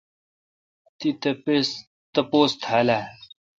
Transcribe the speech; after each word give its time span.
تی 0.97 1.09
تاپوس 2.13 2.49
تھال 2.63 2.87
اؘ۔ 2.97 3.01